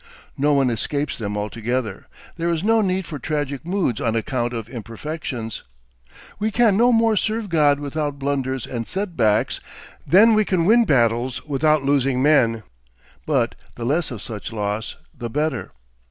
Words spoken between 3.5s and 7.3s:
moods on account of imperfections. We can no more